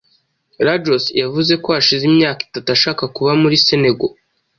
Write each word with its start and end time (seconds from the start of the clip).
Lajos 0.65 1.03
yavuze 1.21 1.53
ko 1.63 1.67
hashize 1.75 2.03
imyaka 2.11 2.41
itatu 2.47 2.69
ashaka 2.75 3.03
kuba 3.15 3.31
muri 3.41 3.55
Senegal. 3.67 4.11